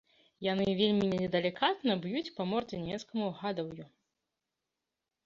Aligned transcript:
Яны 0.51 0.63
вельмі 0.77 1.09
недалікатна 1.21 1.95
б'юць 2.05 2.33
па 2.39 2.47
мордзе 2.53 2.79
нямецкаму 2.87 3.29
гадаўю. 3.43 3.85